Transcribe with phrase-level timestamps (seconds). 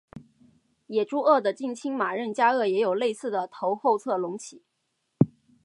[0.87, 4.63] 野猪鳄的近亲马任加鳄也有类似的头后侧隆起。